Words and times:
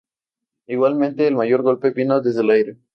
Igualmente, 0.65 1.27
el 1.27 1.35
mayor 1.35 1.61
golpe 1.61 1.91
vino 1.91 2.21
desde 2.21 2.41
el 2.41 2.49
aire. 2.49 2.77